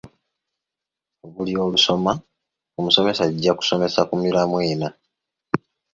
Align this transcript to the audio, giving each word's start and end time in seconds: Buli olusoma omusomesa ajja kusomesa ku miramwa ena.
Buli 1.33 1.53
olusoma 1.65 2.13
omusomesa 2.79 3.21
ajja 3.27 3.51
kusomesa 3.59 4.01
ku 4.07 4.13
miramwa 4.21 4.59
ena. 4.73 4.89